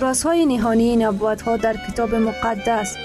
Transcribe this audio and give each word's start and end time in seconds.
رازهای 0.00 0.46
نهانی 0.46 0.96
نبوت 0.96 1.42
ها 1.42 1.56
در 1.56 1.76
کتاب 1.88 2.14
مقدس. 2.14 2.96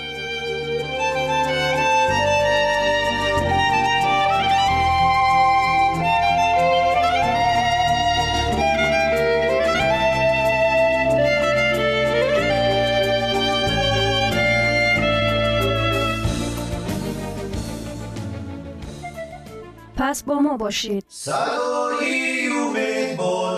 پس 19.98 20.24
با 20.24 20.40
ما 20.40 20.58
باشید. 20.58 21.06
صدای 21.10 22.48
امید 22.50 23.18
با 23.18 23.58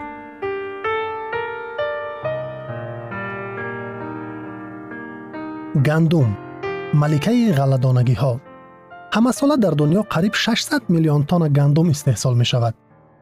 گندم 5.85 6.37
ملکه 6.93 7.53
غلدانگی 7.57 8.13
ها 8.13 8.41
همه 9.13 9.31
ساله 9.31 9.57
در 9.57 9.69
دنیا 9.69 10.01
قریب 10.01 10.33
600 10.33 10.81
میلیون 10.89 11.23
تن 11.23 11.47
گندم 11.47 11.89
استحصال 11.89 12.37
می 12.37 12.45
شود 12.45 12.75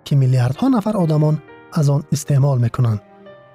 که 0.03 0.15
میلیاردها 0.15 0.67
نفر 0.67 0.97
آدمان 0.97 1.41
از 1.73 1.89
آن 1.89 2.03
استعمال 2.11 2.59
می 2.59 2.69
کنند. 2.69 3.01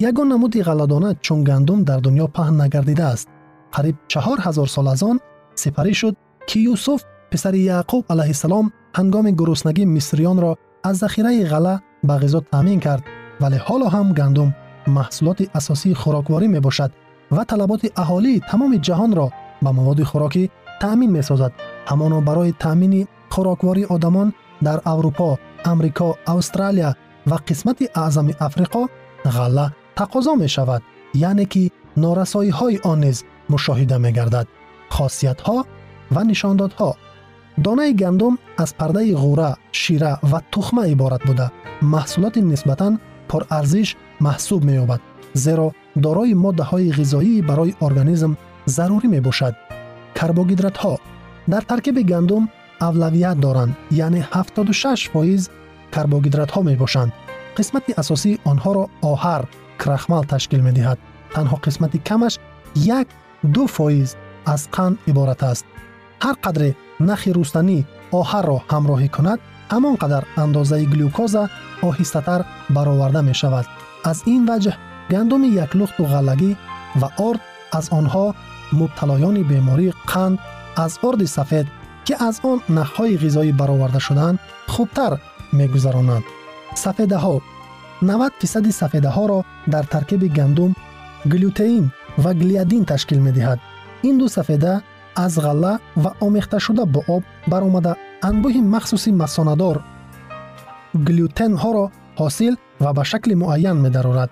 یگان 0.00 0.28
نمودی 0.28 0.62
غلدانه 0.62 1.16
چون 1.20 1.44
گندم 1.44 1.84
در 1.84 1.96
دنیا 1.96 2.26
پهن 2.26 2.60
نگردیده 2.60 3.04
است. 3.04 3.28
قریب 3.72 3.96
چهار 4.08 4.38
هزار 4.40 4.66
سال 4.66 4.88
از 4.88 5.02
آن 5.02 5.20
سپری 5.54 5.94
شد 5.94 6.16
که 6.46 6.60
یوسف 6.60 7.04
پسر 7.30 7.54
یعقوب 7.54 8.04
علیه 8.10 8.24
السلام 8.24 8.72
هنگام 8.94 9.30
گرسنگی 9.30 9.84
مصریان 9.84 10.40
را 10.40 10.58
از 10.84 10.98
ذخیره 10.98 11.44
غله 11.44 11.80
به 12.04 12.14
غذا 12.14 12.40
تامین 12.40 12.80
کرد 12.80 13.02
ولی 13.40 13.56
حالا 13.56 13.88
هم 13.88 14.12
ва 17.36 17.42
талаботи 17.50 17.88
аҳолии 18.02 18.42
тамоми 18.50 18.78
ҷаҳонро 18.86 19.26
ба 19.64 19.70
маводи 19.78 20.04
хӯрокӣ 20.10 20.44
таъмин 20.82 21.10
месозад. 21.18 21.52
Ҳамоно 21.90 22.18
барои 22.28 22.56
таъмини 22.64 23.02
хӯроквории 23.34 23.90
одамон 23.94 24.28
дар 24.66 24.78
аврупо 24.92 25.28
амрико 25.70 26.08
австралия 26.34 26.90
ва 27.30 27.38
қисмати 27.48 27.84
аъзами 28.02 28.34
африқо 28.46 28.82
ғалла 29.36 29.66
тақозо 29.98 30.32
мешавад 30.44 30.82
яъне 31.28 31.46
ки 31.52 31.62
норасоиҳои 32.02 32.80
он 32.90 32.98
низ 33.04 33.18
мушоҳида 33.52 33.96
мегардад. 34.04 34.46
Хосиятҳо 34.94 35.58
ва 36.14 36.22
нишондодҳо. 36.30 36.90
Донаи 37.64 37.92
гандум 38.02 38.34
аз 38.62 38.70
пардаи 38.80 39.14
ғӯра 39.22 39.50
шира 39.80 40.12
ва 40.30 40.40
тухма 40.52 40.84
иборат 40.94 41.22
буда. 41.28 41.46
Маҳсулоти 41.94 42.40
нисбатан 42.52 42.92
پرارزش 43.30 43.88
محسوب 44.26 44.60
می‌یابد 44.68 45.00
زیرا 45.44 45.68
می 45.96 46.02
دارای 46.02 46.34
ماده 46.34 46.92
غذایی 46.92 47.42
برای 47.42 47.74
ارگانیسم 47.82 48.36
ضروری 48.68 49.08
می 49.08 49.20
باشد. 49.20 49.54
کربوهیدرات 50.14 50.76
ها 50.76 50.98
در 51.50 51.60
ترکیب 51.60 52.02
گندم 52.02 52.48
اولویت 52.80 53.40
دارند 53.40 53.76
یعنی 53.90 54.24
76 54.32 55.08
فایز 55.12 55.50
کربوهیدرات 55.92 56.50
ها 56.50 56.62
می 56.62 56.76
باشند. 56.76 57.12
قسمت 57.56 57.98
اساسی 57.98 58.38
آنها 58.44 58.72
را 58.72 58.88
آهر 59.02 59.44
крахмал 59.84 60.24
تشکیل 60.24 60.60
می 60.60 60.72
دهد. 60.72 60.98
تنها 61.30 61.56
قسمت 61.56 62.04
کمش 62.04 62.38
یک 62.76 63.06
دو 63.52 63.66
فایز 63.66 64.16
از 64.46 64.70
قند 64.70 64.98
عبارت 65.08 65.42
است. 65.42 65.64
هر 66.22 66.32
قدر 66.32 66.72
نخی 67.00 67.32
روستنی 67.32 67.86
آهر 68.10 68.42
را 68.42 68.62
همراهی 68.70 69.08
کند 69.08 69.38
همان 69.70 69.96
قدر 69.96 70.22
اندازه 70.36 70.84
گلوکوز 70.84 71.36
آهسته‌تر 71.82 72.44
гандуми 75.12 75.48
яклухту 75.64 76.02
ғаллагӣ 76.12 76.50
ва 77.00 77.08
орд 77.28 77.40
аз 77.78 77.86
онҳо 77.98 78.26
мубталоёни 78.80 79.42
бемории 79.50 79.96
қанд 80.12 80.36
аз 80.84 80.92
орди 81.08 81.26
сафед 81.36 81.66
ки 82.06 82.14
аз 82.28 82.36
он 82.50 82.58
нахҳои 82.76 83.18
ғизоӣ 83.22 83.52
бароварда 83.60 84.00
шудаанд 84.06 84.38
хубтар 84.74 85.12
мегузаронанд 85.58 86.24
сафедаҳо 86.84 87.36
90 88.02 88.40
фисади 88.40 88.72
сафедаҳоро 88.80 89.38
дар 89.66 89.84
таркиби 89.94 90.28
гандум 90.28 90.72
глютеин 91.32 91.90
ва 92.18 92.34
глиадин 92.34 92.84
ташкил 92.84 93.20
медиҳад. 93.26 93.58
Ин 94.02 94.18
ду 94.18 94.28
сафеда 94.28 94.82
аз 95.24 95.38
ғалла 95.44 95.78
ва 95.96 96.10
омехташуда 96.20 96.84
бо 96.86 97.00
об 97.08 97.22
баромада 97.46 97.92
анбӯҳи 98.28 98.62
махсуси 98.74 99.10
масонадор 99.12 99.76
глютенҳоро 101.06 101.84
ҳосил 102.20 102.54
ва 102.84 102.90
ба 102.96 103.04
шакли 103.10 103.34
муайян 103.34 103.78
медарорад 103.84 104.30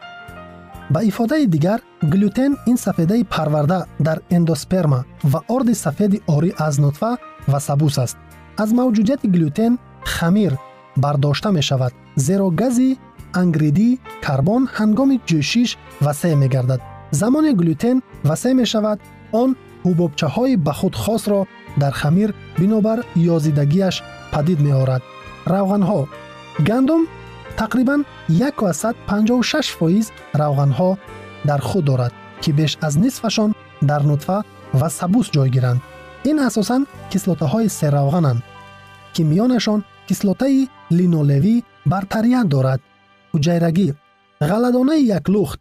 ба 0.92 1.00
ифодаи 1.10 1.46
дигар 1.46 1.80
глютен 2.02 2.56
ин 2.66 2.76
сафедаи 2.76 3.24
парварда 3.24 3.86
дар 4.06 4.18
эндосперма 4.30 5.04
ва 5.32 5.40
орди 5.48 5.74
сафеди 5.74 6.18
орӣ 6.34 6.50
аз 6.66 6.78
нутфа 6.78 7.16
ва 7.48 7.60
сабус 7.60 7.98
аст. 7.98 8.16
Аз 8.62 8.70
мавҷудияти 8.78 9.26
глютен 9.34 9.78
хамир 10.04 10.52
бардошта 10.96 11.52
мешавад 11.52 11.92
зеро 12.16 12.50
гази 12.50 12.98
ангридӣ 13.40 13.88
карбон 14.24 14.62
ҳангоми 14.76 15.20
ҷӯшиш 15.28 15.70
васеъ 16.06 16.36
мегардад. 16.42 16.80
Замоне 17.20 17.52
глютен 17.60 17.96
васеъ 18.28 18.54
мешавад 18.54 18.98
он 19.42 19.50
ҳубобчаҳои 19.86 20.56
ба 20.66 20.72
худ 20.78 20.94
хосро 21.02 21.40
дар 21.82 21.92
хамир 22.00 22.30
бинобар 22.60 22.98
ёзидагиаш 23.34 23.96
падид 24.32 24.58
меорад. 24.66 25.02
Равғанҳо. 25.52 26.00
Гандум 26.68 27.02
тақрибан 27.60 28.00
156 28.28 29.76
фоиз 29.78 30.06
равғанҳо 30.40 30.90
дар 31.48 31.60
худ 31.68 31.84
дорад 31.84 32.12
ки 32.42 32.50
беш 32.58 32.72
аз 32.86 32.94
нисфашон 33.04 33.50
дар 33.90 34.02
нутфа 34.10 34.38
ва 34.80 34.88
сабус 34.98 35.26
ҷойгиранд 35.34 35.80
ин 36.30 36.36
асосан 36.48 36.82
кислотаҳои 37.12 37.68
серавғананд 37.78 38.40
ки 39.14 39.22
миёнашон 39.30 39.80
кислотаи 40.08 40.68
линолевӣ 40.98 41.54
бартарият 41.92 42.48
дорад. 42.54 42.80
Ҳуҷайрагӣ 43.32 43.88
ғаладонаи 44.50 45.02
яклухт 45.18 45.58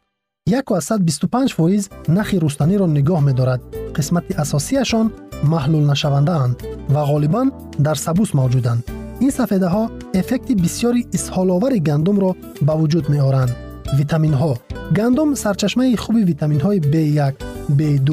125 0.48 1.54
фоиз 1.58 1.84
нахи 2.08 2.38
рустаниро 2.44 2.88
нигоҳ 2.98 3.22
медорад. 3.30 3.62
Қисмати 3.96 4.34
асосияшон 4.44 5.08
маҳлулнашавандаанд 5.54 6.56
ва 6.94 7.02
ғолибан 7.12 7.48
дар 7.86 7.98
сабус 8.06 8.30
мавҷуданд 8.40 9.01
ин 9.26 9.32
сафедаҳо 9.38 9.84
эффекти 10.20 10.54
бисёри 10.64 11.02
исҳоловари 11.18 11.80
гандумро 11.90 12.32
ба 12.68 12.74
вуҷуд 12.80 13.06
меоранд. 13.14 13.52
Витаминҳо. 14.00 14.52
Гандум 14.98 15.30
сарчашмаи 15.44 15.96
хуби 16.04 16.22
витаминҳои 16.32 16.80
b1 16.94 17.34
b2 17.78 18.10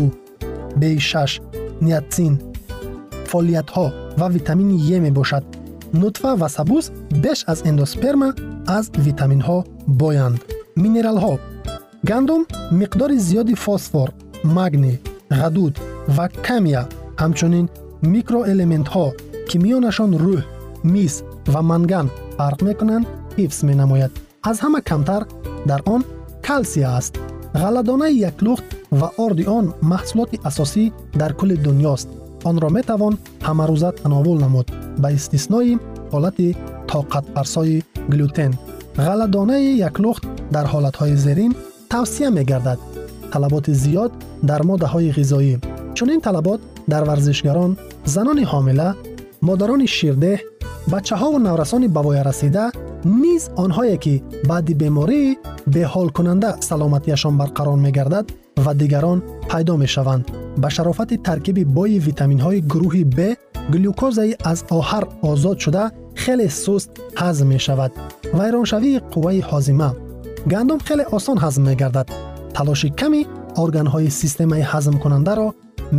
b6 0.81 1.13
ниатсин 1.87 2.35
фолиятҳо 3.31 3.87
ва 4.21 4.27
витамини 4.37 4.77
е 4.97 4.99
мебошад. 5.07 5.45
Нутфа 6.01 6.31
ва 6.41 6.49
сабуз 6.57 6.85
беш 7.25 7.39
аз 7.53 7.59
эндосперма 7.71 8.31
аз 8.79 8.85
витаминҳо 9.07 9.59
боянд. 10.01 10.39
Минералҳо. 10.83 11.35
Гандум 12.11 12.43
миқдори 12.81 13.17
зиёди 13.29 13.55
фосфор 13.65 14.09
магний 14.57 14.97
ғадуд 15.41 15.75
ва 16.17 16.27
камия 16.47 16.83
ҳамчунин 17.23 17.67
микроэлементҳо 18.15 19.07
ки 19.49 19.57
миёнашон 19.65 20.13
рӯҳ 20.25 20.43
میس 20.85 21.23
و 21.55 21.63
منگن 21.63 22.11
فرق 22.39 22.63
می‌کنند 22.63 23.07
حفظ 23.39 23.65
می 23.65 23.75
نماید. 23.75 24.11
از 24.43 24.61
همه 24.61 24.81
کمتر 24.81 25.23
در 25.67 25.81
آن 25.87 26.05
کلسی 26.45 26.85
است. 26.85 27.19
غلدانه 27.55 28.11
یک 28.11 28.43
لخت 28.43 28.65
و 28.93 29.23
آرد 29.23 29.49
آن 29.49 29.75
محصولات 29.83 30.47
اساسی 30.47 30.93
در 31.19 31.33
کل 31.33 31.55
دنیاست. 31.55 32.09
آن 32.45 32.61
را 32.61 32.69
می 32.69 32.83
توان 32.83 33.19
همه 33.43 33.67
روزه 33.67 33.91
تناول 33.91 34.45
نمود 34.45 34.71
به 35.03 35.09
استثنای 35.09 35.79
حالت 36.13 36.35
طاقت 36.87 37.25
فرسای 37.35 37.83
گلوتن. 38.13 38.51
غلدانه 38.97 39.61
یک 39.61 40.01
لخت 40.01 40.23
در 40.53 40.65
حالت 40.65 40.97
های 40.97 41.17
زیرین 41.17 41.55
توصیه 41.91 42.31
бачаҳову 50.93 51.39
наврасони 51.39 51.89
ба 51.97 52.01
воярасида 52.07 52.65
низ 53.23 53.43
онҳое 53.65 53.97
ки 54.05 54.15
баъди 54.51 54.75
бемории 54.83 55.39
беҳолкунанда 55.75 56.51
саломатиашон 56.69 57.35
барқарор 57.41 57.77
мегардад 57.87 58.27
ва 58.65 58.73
дигарон 58.81 59.19
пайдо 59.51 59.75
мешаванд. 59.85 60.25
Ба 60.63 60.69
шарофати 60.77 61.17
таркиби 61.29 61.65
бои 61.77 61.99
витаминҳои 62.09 62.65
гурӯҳи 62.73 63.05
б 63.17 63.19
глюкозаи 63.73 64.33
аз 64.53 64.59
оҳар 64.79 65.05
озод 65.31 65.59
шуда 65.65 65.85
хеле 66.23 66.49
суст 66.65 66.91
ҳазм 67.21 67.47
мешавад. 67.55 67.93
Вайроншавии 68.39 69.01
қувваи 69.13 69.41
ҳозима. 69.51 69.91
Гандум 70.53 70.81
хеле 70.87 71.05
осон 71.17 71.37
ҳазм 71.45 71.63
мегардад. 71.71 72.09
Талоши 72.57 72.89
ками 73.01 73.23
органҳои 73.63 74.11
системаи 74.21 74.69
ҳазмкунандаро 74.73 75.49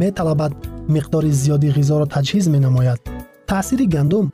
металабад 0.02 0.54
миқдори 0.96 1.32
зиёди 1.42 1.70
ғизоро 1.78 2.06
таҷҳиз 2.16 2.46
менамояд. 2.56 3.00
Таъсири 3.50 3.86
гандум 3.96 4.26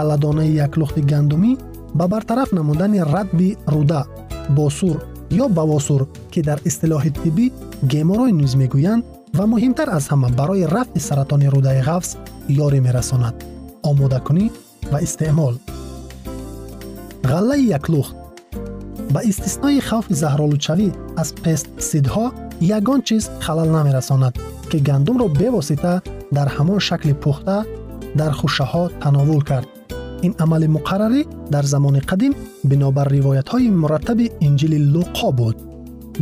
ғаллаи 17.31 17.63
яклухт 17.79 18.15
ба 19.13 19.21
истиснои 19.29 19.79
хавфи 19.89 20.13
заҳролудшавӣ 20.23 20.89
аз 21.21 21.29
пестсидҳо 21.43 22.25
ягон 22.77 23.01
чиз 23.07 23.23
халал 23.45 23.69
намерасонад 23.77 24.33
ки 24.69 24.77
гандумро 24.87 25.27
бевосита 25.39 25.93
дар 26.37 26.47
ҳамон 26.55 26.79
шакли 26.87 27.13
пухта 27.23 27.57
дар 28.19 28.31
хушаҳо 28.39 28.83
тановул 29.01 29.41
кард. 29.49 29.67
Ин 30.25 30.33
амали 30.43 30.67
муқаррарӣ 30.77 31.21
дар 31.53 31.65
замони 31.73 32.01
қадим 32.09 32.33
бинобар 32.69 33.07
ривоятҳои 33.17 33.69
мураттаби 33.81 34.25
инҷили 34.47 34.79
луқо 34.95 35.29
буд. 35.39 35.57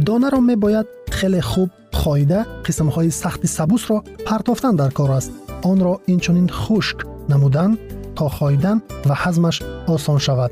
Донаро 0.08 0.40
мебояд 0.50 0.88
хеле 1.18 1.42
хуб 1.52 1.70
хоида 2.02 2.40
қисмҳои 2.66 3.10
сахти 3.22 3.48
сабусро 3.58 3.98
партофтан 4.28 4.76
дар 4.82 4.92
кор 4.98 5.12
аст. 5.20 5.32
Онро 5.72 5.94
инчунин 6.14 6.48
хушк 6.62 6.98
намудан 7.32 7.72
то 8.18 8.26
хоидан 8.38 8.78
ва 9.08 9.16
ҳазмаш 9.24 9.56
осон 9.94 10.20
шавад. 10.28 10.52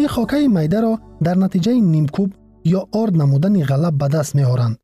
ин 0.00 0.08
хокаи 0.08 0.48
майдаро 0.48 0.92
дар 1.26 1.36
натиҷаи 1.44 1.80
нимкӯб 1.94 2.30
ё 2.78 2.80
орд 3.00 3.14
намудани 3.20 3.62
ғала 3.70 3.90
ба 4.00 4.08
даст 4.08 4.34
меоранд. 4.34 4.76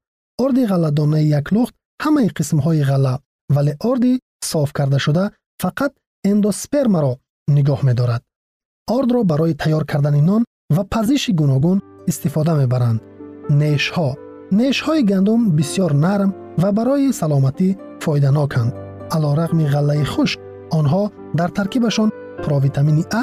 Орди 0.44 0.64
ғалладонаи 0.72 1.30
яклухт 1.40 1.74
ҳамаи 2.04 2.28
қисмҳои 2.36 2.82
ғала 2.90 3.14
вале 3.54 3.72
орди 3.90 4.20
соф 4.50 4.72
кардашуда 4.78 5.24
фақат 5.62 5.92
эндоспермаро 6.30 7.12
нигоҳ 7.56 7.80
медорад. 7.88 8.22
Ордро 8.96 9.20
барои 9.30 9.54
тайёр 9.62 9.84
кардани 9.90 10.22
нон 10.30 10.42
ва 10.76 10.84
пазиши 10.94 11.32
гуногун 11.40 11.78
истифода 12.10 12.54
мебаранд. 12.60 13.00
Нешҳо. 13.60 14.08
Нешҳои 14.60 15.02
гандум 15.10 15.40
бисёр 15.58 15.92
нарм 16.06 16.30
ва 16.62 16.70
барои 16.78 17.12
саломатӣ 17.20 17.68
фоиданоканд. 18.04 18.72
Алорағми 19.16 19.64
ғаллаи 19.74 20.04
хушк 20.12 20.38
онҳо 20.78 21.02
дар 21.38 21.50
таркибашон 21.58 22.10
провитамини 22.44 23.04
а 23.20 23.22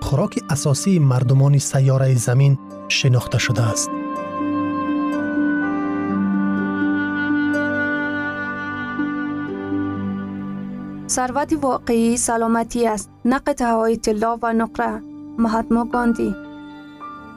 خوراک 0.00 0.38
اساسی 0.50 0.98
مردمان 0.98 1.58
سیاره 1.58 2.14
زمین 2.14 2.58
شناخته 2.88 3.38
شده 3.38 3.62
است. 3.62 3.90
ثروت 11.08 11.52
واقعی 11.62 12.16
سلامتی 12.16 12.86
است. 12.86 13.10
نه 13.24 13.40
های 13.60 13.96
طلا 13.96 14.38
و 14.42 14.52
نقره. 14.52 15.02
مهاتما 15.38 15.84
گاندی. 15.84 16.34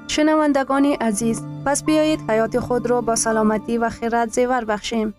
شنوندگان 0.07 0.85
عزیز 0.85 1.41
پس 1.65 1.83
بیایید 1.83 2.31
حیات 2.31 2.59
خود 2.59 2.89
را 2.89 3.01
با 3.01 3.15
سلامتی 3.15 3.77
و 3.77 3.89
خیرت 3.89 4.33
زیور 4.33 4.65
بخشیم. 4.65 5.13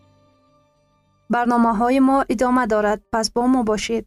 برنامه 1.31 1.77
های 1.77 2.01
ما 2.01 2.25
ادامه 2.29 2.67
دارد. 2.67 3.03
پس 3.13 3.31
با 3.31 3.47
ما 3.47 3.63
باشید. 3.63 4.07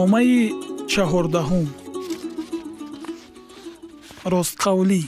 номаи 0.00 0.36
чаҳордаҳум. 0.92 1.66
Ростқавлӣ. 4.32 5.02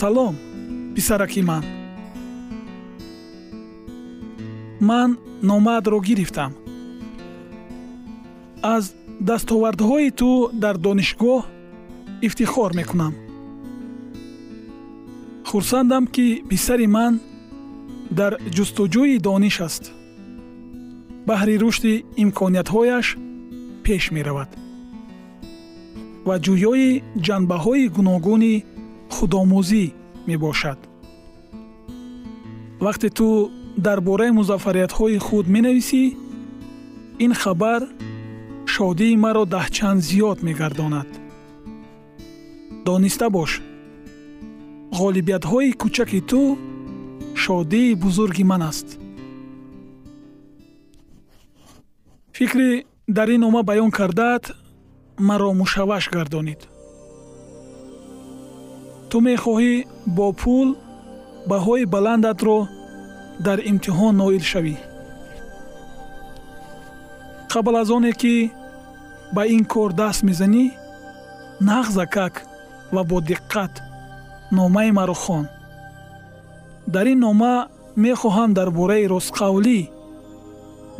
Салом 0.00 0.34
писараки 0.94 1.42
ман. 1.48 1.64
Ман 4.88 5.10
номаатро 5.48 5.98
гирифтам. 6.08 6.52
Аз 8.74 8.84
дастовардҳои 9.28 10.08
ту 10.20 10.30
дар 10.62 10.76
донишгоҳ 10.86 11.42
ифтихор 12.26 12.70
мекунам 12.80 13.14
хурсандам 15.54 16.04
ки 16.14 16.26
писари 16.50 16.86
ман 16.96 17.14
дар 18.18 18.32
ҷустуҷӯи 18.56 19.16
дониш 19.26 19.56
аст. 19.66 19.84
Баҳри 21.28 21.54
рушди 21.62 21.94
имкониятҳояш 22.22 23.06
пеш 23.84 24.04
меравад. 24.16 24.50
Ва 26.26 26.36
ҷӯёи 26.44 26.88
ҷанбаҳои 27.26 27.84
гуногуни 27.96 28.54
худомӯзӣ 29.14 29.84
мебошад. 30.28 30.78
Вақте 32.84 33.08
ту 33.18 33.28
дар 33.86 33.98
бораи 34.08 34.36
музаффариятҳои 34.40 35.18
худ 35.26 35.46
менависӣ 35.54 36.04
ин 37.24 37.32
хабар 37.42 37.82
шодии 38.74 39.20
маро 39.24 39.44
даҳчанд 39.54 40.00
зиёд 40.08 40.38
мегардонад. 40.48 41.08
Дониста 42.86 43.26
бош 43.36 43.52
ғолибиятҳои 45.00 45.70
кӯчаки 45.80 46.20
ту 46.30 46.40
шодии 47.42 47.94
бузурги 48.02 48.44
ман 48.50 48.62
аст. 48.70 48.88
Фикри 52.36 52.70
дар 53.16 53.28
ин 53.34 53.40
нома 53.44 53.60
баён 53.70 53.90
кардаат 53.98 54.44
маро 55.28 55.50
мушавваш 55.60 56.04
гардонид. 56.14 56.60
Ту 59.10 59.16
мехоҳӣ 59.26 59.74
бо 60.16 60.26
пул 60.40 60.68
баҳои 61.50 61.84
баландатро 61.94 62.58
дар 63.46 63.58
имтиҳон 63.70 64.14
ноил 64.20 64.44
шавӣ. 64.52 64.76
Қабл 67.52 67.74
аз 67.82 67.88
оне 67.96 68.12
ки 68.20 68.36
ба 69.34 69.42
ин 69.56 69.64
кор 69.72 69.90
даст 70.00 70.20
мезанӣ 70.28 70.64
нағзакак 71.68 72.34
ва 72.94 73.02
бо 73.10 73.18
диққат 73.30 73.74
номаи 74.58 74.90
маро 74.98 75.14
хон. 75.14 75.44
Дар 76.94 77.06
ин 77.12 77.18
нома 77.26 77.68
мехоҳам 77.96 78.50
дар 78.58 78.68
бораи 78.78 79.06
ростқавлӣ 79.14 79.78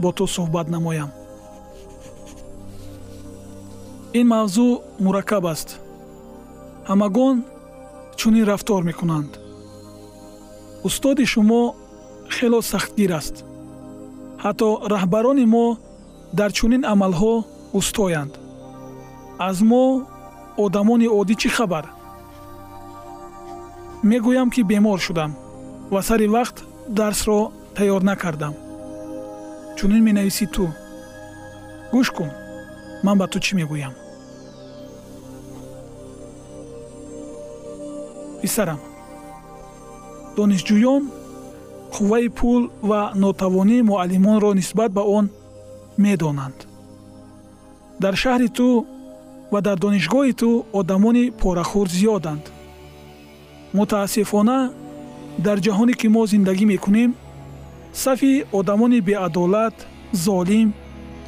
бо 0.02 0.08
ту 0.16 0.24
суҳбат 0.34 0.66
намоям. 0.74 1.10
Ин 4.18 4.26
мавзӯъ 4.34 4.70
мураккаб 5.04 5.44
аст. 5.52 5.68
Ҳамагон 6.90 7.36
чунин 8.18 8.44
рафтор 8.50 8.82
мекунанд. 8.90 9.32
Устоди 10.86 11.24
шумо 11.32 11.62
хело 12.34 12.60
сахтгир 12.72 13.12
аст. 13.20 13.36
Ҳатто 14.44 14.68
раҳбарони 14.94 15.46
мо 15.54 15.66
дар 16.38 16.50
чунин 16.58 16.82
амалҳо 16.92 17.34
устоянд. 17.78 18.32
Аз 19.48 19.56
мо 19.70 19.84
одамони 20.64 21.08
оддӣ 21.18 21.34
чӣ 21.42 21.48
хабар 21.56 21.84
мегӯям 24.10 24.48
ки 24.54 24.62
бемор 24.70 24.98
шудам 25.06 25.32
ва 25.92 26.00
сари 26.08 26.26
вақт 26.36 26.56
дарсро 26.98 27.38
тайёр 27.76 28.02
накардам. 28.10 28.54
Чунин 29.76 30.02
менависӣ 30.08 30.46
ту. 30.54 30.64
Гӯш 31.92 32.08
кун 32.16 32.30
ман 33.04 33.16
ба 33.20 33.26
ту 33.32 33.38
чӣ 33.44 33.52
мегӯям? 33.58 33.94
Писарам. 38.42 38.80
Донишҷӯён 40.36 41.02
қувваи 41.94 42.28
пул 42.38 42.62
ва 42.88 43.00
нотавонии 43.22 43.86
муаллимонро 43.88 44.50
нисбат 44.60 44.90
ба 44.92 45.02
он 45.18 45.26
медонанд. 46.04 46.58
Дар 48.02 48.14
шаҳри 48.22 48.48
ту 48.56 48.86
ва 49.52 49.60
дар 49.66 49.76
донишгоҳи 49.84 50.32
ту 50.40 50.48
одамони 50.80 51.24
порахӯр 51.40 51.88
зиёданд 51.96 52.44
мутаассифона 53.78 54.58
дар 55.46 55.58
ҷаҳоне 55.66 55.94
ки 56.00 56.06
мо 56.14 56.22
зиндагӣ 56.32 56.64
мекунем 56.72 57.10
сафи 58.04 58.32
одамони 58.58 59.00
беадолат 59.08 59.76
золим 60.26 60.68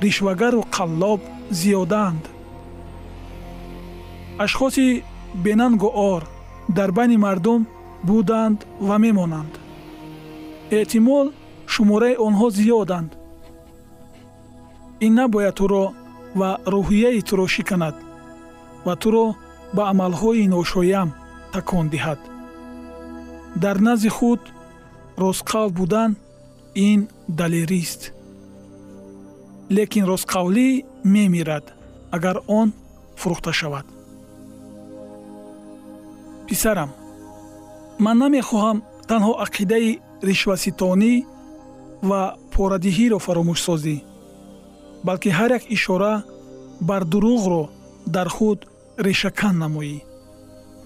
ришвагару 0.05 0.61
қаллоб 0.77 1.21
зиёдаанд. 1.61 2.25
Ашхоси 4.45 5.05
бенангу 5.45 5.89
ор 6.13 6.23
дар 6.69 6.91
байни 6.93 7.17
мардум 7.17 7.67
буданд 8.09 8.59
ва 8.89 8.97
мемонанд. 9.05 9.53
Эҳтимол 10.79 11.27
шумораи 11.73 12.17
онҳо 12.27 12.47
зиёданд. 12.59 13.11
Ин 15.07 15.13
набояд 15.15 15.55
туро 15.59 15.85
ва 16.39 16.51
рӯҳияи 16.75 17.21
туро 17.29 17.47
шиканад 17.55 17.97
ва 18.87 18.95
туро 19.03 19.27
ба 19.77 19.83
амалҳои 19.93 20.47
ношоям 20.57 21.09
такон 21.55 21.87
диҳад 21.95 22.21
дар 23.57 23.81
назди 23.81 24.09
худ 24.09 24.41
ростқавл 25.17 25.71
будан 25.71 26.17
ин 26.75 27.09
далерист. 27.29 28.13
Лекин 29.71 30.05
ростқавлӣ 30.05 30.85
мемирад 31.05 31.73
агар 32.11 32.37
он 32.47 32.73
фурӯхта 33.17 33.53
шавад. 33.53 33.87
Писарам 36.47 36.91
ман 37.99 38.17
намехоҳам 38.23 38.79
танҳо 39.09 39.33
ақидаи 39.45 40.01
ришваситонӣ 40.29 41.15
ва 42.09 42.23
порадиҳиро 42.53 43.19
фаромӯшсозӣ 43.27 43.97
балки 45.07 45.31
ҳар 45.39 45.51
як 45.59 45.65
ишора 45.77 46.15
бар 46.89 47.03
дурӯғро 47.13 47.63
дар 48.15 48.29
худ 48.37 48.59
решакан 49.07 49.55
намоӣ. 49.63 49.99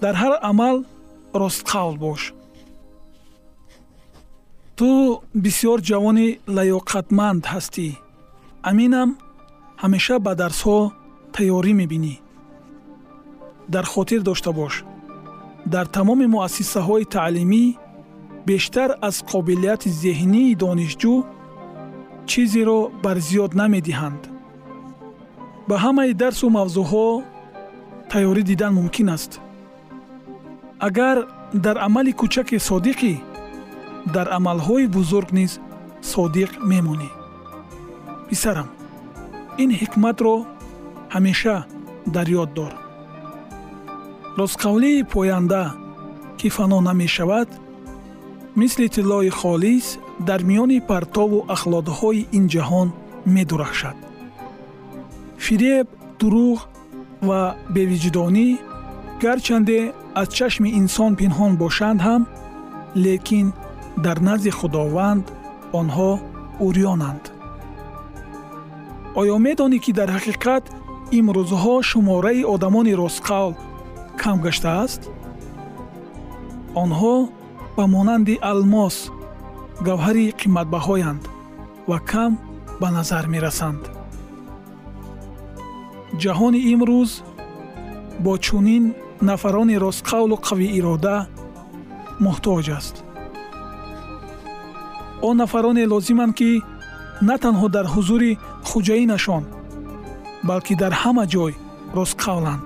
Дар 0.03 0.15
ҳар 0.21 0.33
амал 0.49 0.77
ростқавл 1.41 1.95
бош 2.05 2.21
ту 4.81 5.21
бисьёр 5.43 5.79
ҷавони 5.89 6.27
лаёқатманд 6.55 7.43
ҳастӣ. 7.53 7.87
Аминам 8.69 9.09
ҳамеша 9.81 10.15
ба 10.25 10.31
дарсҳо 10.41 10.79
тайёрӣ 11.35 11.73
мебинӣ. 11.81 12.15
Дар 13.73 13.85
хотир 13.93 14.21
дошта 14.29 14.51
бош. 14.59 14.73
Дар 15.73 15.85
тамоми 15.97 16.27
муассисаҳои 16.35 17.09
таълимӣ 17.15 17.65
бештар 18.49 18.89
аз 19.07 19.15
қобилияти 19.31 19.89
зеҳнии 20.03 20.57
донишҷӯ 20.63 21.15
чизеро 22.29 22.79
барзиёд 23.03 23.51
намедиҳанд. 23.61 24.21
Ба 25.69 25.75
ҳамаи 25.83 26.13
дарсу 26.21 26.45
мавзӯъҳо 26.57 27.07
тайёрӣ 28.11 28.43
дидан 28.49 28.71
мумкин 28.79 29.07
аст. 29.15 29.31
Агар 30.87 31.17
дар 31.65 31.77
амали 31.87 32.11
кӯчаке 32.19 32.57
содиқӣ 32.69 33.13
дар 34.15 34.27
амалҳои 34.37 34.87
бузург 34.97 35.29
низ 35.39 35.51
содиқ 36.11 36.51
мемонӣ. 36.69 37.09
Писарам 38.29 38.69
ин 39.63 39.69
ҳикматро 39.79 40.35
ҳамеша 41.13 41.57
дар 42.15 42.27
ёд 42.43 42.49
дор. 42.57 42.73
Ростқавлии 44.39 45.07
поянда 45.13 45.63
ки 46.39 46.47
фано 46.55 46.79
намешавад 46.89 47.49
мисли 48.55 48.87
тиллои 48.95 49.29
холис 49.29 49.85
дар 50.27 50.41
миёни 50.49 50.79
партову 50.91 51.45
ахлодҳои 51.55 52.27
ин 52.37 52.45
ҷаҳон 52.53 52.87
медурахшад. 53.35 53.97
Фиреб 55.45 55.87
дурӯғ 56.19 56.59
ва 57.27 57.41
бевиҷдонӣ 57.75 58.47
гарчанде 59.23 59.79
аз 60.21 60.27
чашми 60.37 60.69
инсон 60.79 61.11
пинҳон 61.19 61.51
бошанд 61.63 61.99
ҳам 62.07 62.21
лекин 63.05 63.47
дар 63.97 64.17
назди 64.27 64.51
худованд 64.59 65.25
онҳо 65.79 66.11
урёнанд. 66.65 67.23
Оё 69.19 69.35
медонӣ 69.45 69.77
ки 69.83 69.91
дар 69.99 70.09
ҳақиқат 70.17 70.63
имрӯзҳо 71.19 71.75
шумораи 71.89 72.43
одамони 72.53 72.93
ростқавл 73.01 73.53
кам 74.21 74.37
гаштааст? 74.45 75.01
Онҳо 76.83 77.15
ба 77.77 77.83
монанди 77.95 78.35
алмос 78.51 78.95
гавҳари 79.87 80.25
қиматбаҳоянд 80.41 81.23
ва 81.89 81.99
кам 82.11 82.31
ба 82.81 82.87
назар 82.97 83.25
мерасанд. 83.33 83.83
Ҷаҳони 86.21 86.61
имрӯз 86.73 87.11
бо 88.23 88.33
чунин 88.45 88.83
нафарони 89.29 89.75
ростқавлу 89.85 90.35
қавиирода 90.47 91.17
муҳтоҷ 92.25 92.67
аст 92.79 92.95
он 95.27 95.37
нафароне 95.37 95.85
лозиманд 95.93 96.33
ки 96.39 96.51
на 97.21 97.35
танҳо 97.43 97.67
дар 97.75 97.85
ҳузури 97.93 98.31
хуҷаинашон 98.69 99.43
балки 100.49 100.73
дар 100.81 100.93
ҳама 101.01 101.25
ҷой 101.33 101.53
ростқавланд 101.97 102.65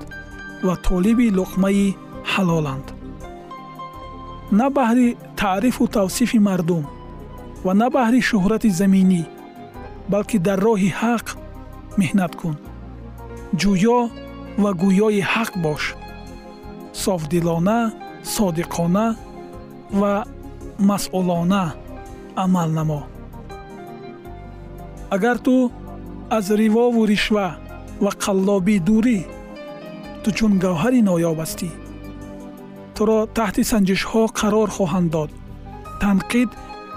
ва 0.66 0.76
толиби 0.88 1.28
луқмаи 1.40 1.96
ҳалоланд. 2.34 2.88
На 4.60 4.68
баҳри 4.78 5.08
таърифу 5.42 5.84
тавсифи 5.98 6.40
мардум 6.48 6.86
ва 7.66 7.74
на 7.82 7.88
баҳри 7.96 8.20
шӯҳрати 8.30 8.70
заминӣ 8.80 9.24
балки 10.14 10.38
дар 10.48 10.60
роҳи 10.68 10.90
ҳақ 11.02 11.26
меҳнат 12.00 12.34
кун. 12.40 12.56
Ҷӯё 13.62 14.00
ва 14.64 14.72
гӯёи 14.82 15.22
ҳақ 15.34 15.52
бош. 15.66 15.84
Софдилона 17.04 17.80
содиқона 18.36 19.08
ва 20.00 20.14
масъулона 20.90 21.66
амал 22.44 22.70
намо 22.78 23.02
агар 25.16 25.38
ту 25.46 25.72
аз 26.38 26.46
ривову 26.62 27.02
ришва 27.12 27.48
ва 28.04 28.12
қаллобӣ 28.24 28.78
дурӣ 28.88 29.20
ту 30.24 30.30
чун 30.38 30.54
гавҳари 30.64 31.02
ноёб 31.10 31.38
ҳастӣ. 31.44 31.70
Туро 32.96 33.20
таҳти 33.38 33.64
санҷишҳо 33.72 34.24
қарор 34.40 34.70
хоҳанд 34.78 35.10
дод 35.16 35.32
танқид 36.02 36.50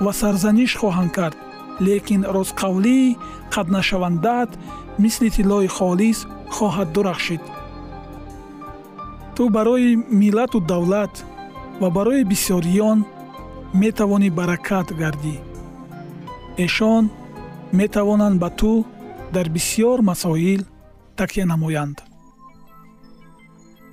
ва 0.04 0.12
сарзаниш 0.20 0.72
хоҳанд 0.80 1.10
кард. 1.18 1.36
Лекин 1.86 2.22
ростқавлии 2.36 3.16
қатнашавандаат 3.54 4.50
мисли 5.02 5.28
тиллои 5.36 5.68
холис 5.76 6.18
хоҳад 6.56 6.88
дурахшид. 6.94 7.42
Ту 9.36 9.42
барои 9.56 9.90
миллату 10.22 10.58
давлат 10.72 11.14
ва 11.80 11.88
барои 11.96 12.22
бисёриён 12.32 12.98
метавонӣ 13.74 14.30
баракат 14.30 14.88
гардӣ. 15.00 15.36
Эшон 16.64 17.04
метавонанд 17.72 18.36
ба 18.40 18.50
ту 18.50 18.84
дар 19.34 19.46
бисьёр 19.48 19.98
масоил 20.02 20.62
такя 21.16 21.44
намоянд. 21.46 21.98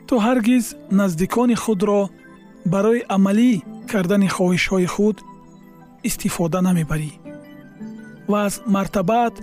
Ту 0.07 0.15
ҳаргиз 0.25 0.65
наздикони 0.99 1.55
худро 1.63 2.09
барои 2.73 3.05
амалӣ 3.15 3.51
кардани 3.91 4.27
хоҳишҳои 4.35 4.87
худ 4.95 5.17
истифода 6.09 6.59
намебарӣ 6.67 7.11
ва 8.31 8.39
аз 8.47 8.55
мартабаат 8.75 9.35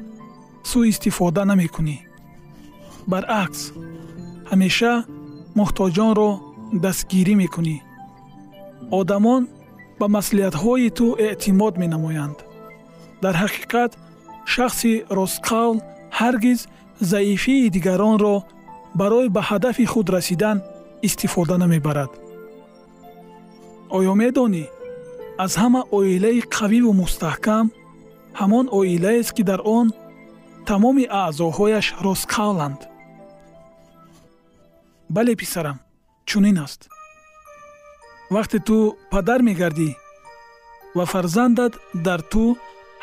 сӯистифода 0.71 1.43
намекунӣ. 1.51 1.97
Баръакс 3.11 3.61
ҳамеша 4.51 4.95
муҳтоҷонро 5.59 6.31
дастгирӣ 6.85 7.35
мекунӣ. 7.43 7.77
Одамон 9.01 9.43
ба 10.03 10.09
маслиҳатҳои 10.19 10.89
ту 10.99 11.07
эътимод 11.27 11.75
менамоянд. 11.83 12.39
Дар 13.25 13.35
ҳақиқат 13.43 13.93
шахси 14.55 14.93
ростқавл 15.19 15.77
ҳаргиз 16.19 16.61
заифии 17.13 17.71
дигаронро 17.77 18.37
барои 19.01 19.29
ба 19.37 19.43
ҳадафи 19.51 19.85
худ 19.93 20.07
расидан 20.17 20.59
истифода 21.09 21.57
намебарад. 21.63 22.13
Оё 23.97 24.13
медонӣ? 24.23 24.65
Аз 25.45 25.53
ҳама 25.63 25.81
оилаи 25.99 26.41
қавиву 26.57 26.93
мустаҳкам 27.03 27.67
ҳамон 28.41 28.67
оилаест 28.79 29.31
ки 29.37 29.43
дар 29.51 29.61
он 29.79 29.87
тамоми 30.71 31.05
аъзоҳояш 31.23 31.87
ростқавланд 32.07 32.81
бале 35.17 35.33
писарам 35.43 35.79
чунин 36.31 36.59
аст 36.67 36.81
вақте 38.37 38.59
ту 38.69 38.77
падар 39.13 39.41
мегардӣ 39.49 39.91
ва 40.97 41.05
фарзандат 41.13 41.73
дар 42.07 42.21
ту 42.33 42.45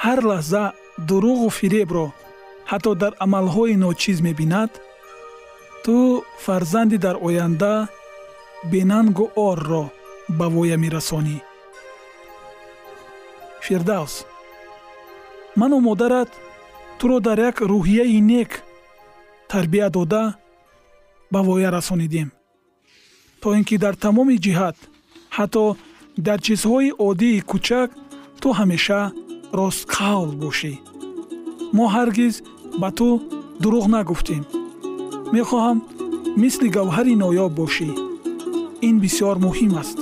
ҳар 0.04 0.20
лаҳза 0.30 0.64
дурӯғу 1.08 1.48
фиребро 1.60 2.08
ҳатто 2.72 2.92
дар 3.02 3.14
амалҳои 3.26 3.76
ночиз 3.84 4.18
мебинад 4.28 4.72
ту 5.84 5.96
фарзанди 6.46 6.98
дар 7.06 7.16
оянда 7.28 7.74
бенангу 8.72 9.26
орро 9.50 9.84
ба 10.38 10.46
воя 10.56 10.78
мерасонӣ. 10.84 11.38
Фирдавс 13.66 14.14
ману 15.60 15.78
модарат 15.80 16.32
туро 17.00 17.18
дар 17.28 17.38
як 17.50 17.58
рӯҳияи 17.72 18.20
нек 18.32 18.52
тарбия 19.52 19.88
дода 19.90 20.24
ба 21.32 21.40
воя 21.48 21.70
расонидем 21.72 22.30
то 23.42 23.48
ин 23.58 23.64
ки 23.64 23.76
дар 23.78 23.96
тамоми 23.96 24.36
ҷиҳат 24.46 24.78
ҳатто 25.40 25.66
дар 26.26 26.40
чизҳои 26.46 26.90
оддии 27.08 27.44
кӯчак 27.50 27.90
ту 28.42 28.48
ҳамеша 28.60 29.02
ростқавл 29.60 30.32
бошӣ. 30.44 30.74
Мо 31.76 31.86
ҳаргиз 31.96 32.36
ба 32.82 32.90
ту 32.98 33.08
дурӯғ 33.62 33.86
нагуфтем. 33.96 34.44
Мехоҳам 35.36 35.78
мисли 36.42 36.68
гавҳари 36.78 37.14
ноёб 37.24 37.52
бошӣ. 37.60 37.90
Ин 38.88 38.96
бисьёр 39.04 39.36
муҳим 39.46 39.72
аст. 39.82 39.98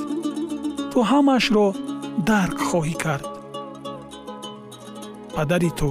Ту 0.91 0.99
ҳамаашро 1.11 1.67
дарк 2.29 2.57
хоҳӣ 2.69 2.95
кард. 3.03 3.25
Падари 5.35 5.71
ту 5.79 5.89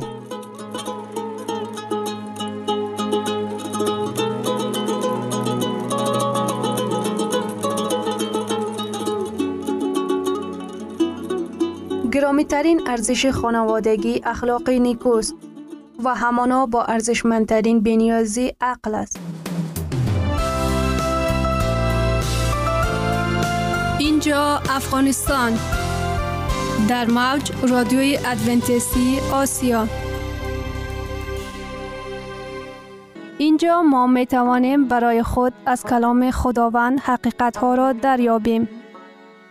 گرامیترین 12.37 12.81
ارزش 12.87 13.27
خانوادگی 13.27 14.21
اخلاق 14.25 14.71
نیکوست 14.71 15.35
و 16.05 16.15
همانا 16.15 16.67
با 16.67 16.85
ارزشمندترین 16.85 17.81
بنیازی 17.81 18.53
عقل 18.61 18.95
است. 18.95 19.19
اینجا 23.99 24.61
افغانستان 24.71 25.59
در 26.89 27.07
موج 27.07 27.53
رادیوی 27.69 28.19
ادونتیستی 28.27 29.19
آسیا 29.33 29.87
اینجا 33.39 33.83
ما 33.83 34.07
می 34.07 34.27
توانیم 34.27 34.89
برای 34.89 35.23
خود 35.23 35.53
از 35.67 35.85
کلام 35.85 36.31
خداوند 36.31 37.01
حقیقت 37.01 37.57
ها 37.57 37.75
را 37.75 37.93
دریابیم. 37.93 38.69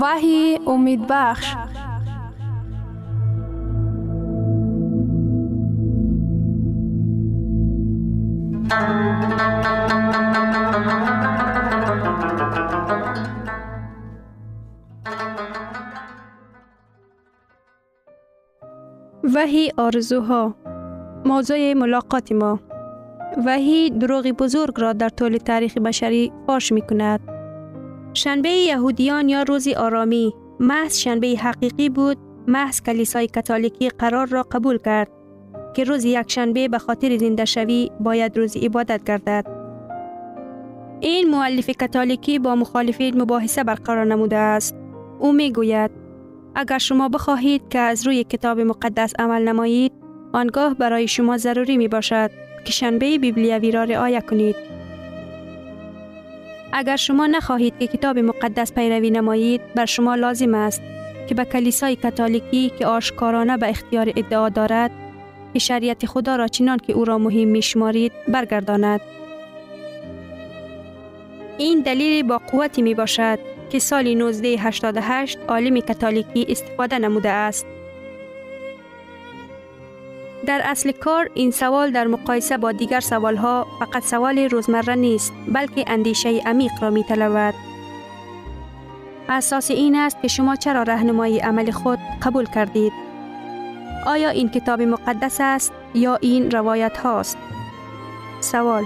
وحی 0.00 0.58
امید 0.66 1.06
بخش. 1.08 1.54
وحی 19.34 19.70
آرزوها. 19.76 20.54
موضوع 21.24 21.72
ملاقات 21.74 22.32
ما. 22.32 22.60
وحی 23.46 23.90
دروغ 23.90 24.26
بزرگ 24.28 24.80
را 24.80 24.92
در 24.92 25.08
طول 25.08 25.36
تاریخ 25.36 25.78
بشری 25.78 26.32
فاش 26.46 26.72
می 26.72 26.82
کند. 26.82 27.37
شنبه 28.18 28.48
یهودیان 28.48 29.28
یا 29.28 29.42
روزی 29.42 29.74
آرامی 29.74 30.34
محض 30.60 30.96
شنبه 30.96 31.26
حقیقی 31.26 31.88
بود 31.88 32.18
محض 32.48 32.82
کلیسای 32.82 33.28
کاتولیکی 33.28 33.88
قرار 33.88 34.26
را 34.26 34.42
قبول 34.42 34.78
کرد 34.78 35.10
که 35.74 35.84
روز 35.84 36.04
یک 36.04 36.30
شنبه 36.30 36.68
به 36.68 36.78
خاطر 36.78 37.16
زنده 37.16 37.44
شوی 37.44 37.90
باید 38.00 38.38
روز 38.38 38.56
عبادت 38.56 39.04
گردد. 39.04 39.46
این 41.00 41.30
مؤلف 41.30 41.70
کاتولیکی 41.80 42.38
با 42.38 42.54
مخالفین 42.54 43.22
مباحثه 43.22 43.64
برقرار 43.64 44.04
نموده 44.04 44.36
است. 44.36 44.74
او 45.18 45.32
می 45.32 45.52
گوید 45.52 45.90
اگر 46.54 46.78
شما 46.78 47.08
بخواهید 47.08 47.62
که 47.70 47.78
از 47.78 48.06
روی 48.06 48.24
کتاب 48.24 48.60
مقدس 48.60 49.12
عمل 49.18 49.48
نمایید 49.48 49.92
آنگاه 50.32 50.74
برای 50.74 51.08
شما 51.08 51.36
ضروری 51.36 51.76
می 51.76 51.88
باشد 51.88 52.30
که 52.64 52.72
شنبه 52.72 53.18
بیبلیوی 53.18 53.70
را 53.70 53.84
رعایت 53.84 54.26
کنید. 54.26 54.77
اگر 56.72 56.96
شما 56.96 57.26
نخواهید 57.26 57.78
که 57.78 57.86
کتاب 57.86 58.18
مقدس 58.18 58.72
پیروی 58.72 59.10
نمایید 59.10 59.60
بر 59.74 59.86
شما 59.86 60.14
لازم 60.14 60.54
است 60.54 60.82
که 61.28 61.34
به 61.34 61.44
کلیسای 61.44 61.96
کاتولیکی 61.96 62.72
که 62.78 62.86
آشکارانه 62.86 63.56
به 63.56 63.68
اختیار 63.68 64.12
ادعا 64.16 64.48
دارد 64.48 64.90
که 65.52 65.58
شریعت 65.58 66.06
خدا 66.06 66.36
را 66.36 66.48
چنان 66.48 66.78
که 66.78 66.92
او 66.92 67.04
را 67.04 67.18
مهم 67.18 67.48
می 67.48 67.62
شمارید 67.62 68.12
برگرداند. 68.28 69.00
این 71.58 71.80
دلیل 71.80 72.22
با 72.22 72.38
قوتی 72.38 72.82
می 72.82 72.94
باشد 72.94 73.38
که 73.70 73.78
سال 73.78 74.06
1988 74.06 75.38
عالم 75.48 75.80
کاتولیکی 75.80 76.46
استفاده 76.48 76.98
نموده 76.98 77.30
است. 77.30 77.66
در 80.48 80.60
اصل 80.64 80.92
کار 80.92 81.30
این 81.34 81.50
سوال 81.50 81.90
در 81.90 82.06
مقایسه 82.06 82.56
با 82.56 82.72
دیگر 82.72 83.00
سوالها 83.00 83.66
فقط 83.78 84.04
سوال 84.04 84.38
روزمره 84.38 84.94
نیست 84.94 85.32
بلکه 85.48 85.84
اندیشه 85.86 86.40
عمیق 86.46 86.72
را 86.80 86.90
می 86.90 87.04
طلبد. 87.04 87.54
اساس 89.28 89.70
این 89.70 89.96
است 89.96 90.22
که 90.22 90.28
شما 90.28 90.56
چرا 90.56 90.82
رهنمایی 90.82 91.38
عمل 91.38 91.70
خود 91.70 91.98
قبول 92.22 92.46
کردید. 92.46 92.92
آیا 94.06 94.28
این 94.28 94.48
کتاب 94.48 94.82
مقدس 94.82 95.36
است 95.40 95.72
یا 95.94 96.18
این 96.20 96.50
روایت 96.50 96.98
هاست؟ 96.98 97.38
سوال 98.40 98.84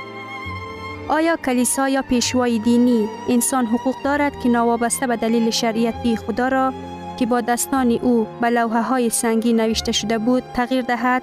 آیا 1.08 1.36
کلیسا 1.36 1.88
یا 1.88 2.02
پیشوای 2.02 2.58
دینی 2.58 3.08
انسان 3.28 3.66
حقوق 3.66 3.94
دارد 4.04 4.40
که 4.40 4.48
نوابسته 4.48 5.06
به 5.06 5.16
دلیل 5.16 5.50
شریعتی 5.50 6.16
خدا 6.16 6.48
را 6.48 6.72
که 7.18 7.26
با 7.26 7.40
دستان 7.40 7.90
او 7.90 8.26
به 8.40 8.50
لوحه 8.50 8.82
های 8.82 9.10
سنگی 9.10 9.52
نوشته 9.52 9.92
شده 9.92 10.18
بود 10.18 10.42
تغییر 10.54 10.82
دهد؟ 10.82 11.22